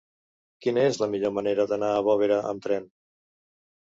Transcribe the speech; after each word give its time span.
Quina 0.65 0.85
és 0.91 0.97
la 1.01 1.07
millor 1.11 1.33
manera 1.39 1.65
d'anar 1.73 1.91
a 1.97 2.01
Bovera 2.09 2.39
amb 2.53 2.63
tren? 2.67 2.87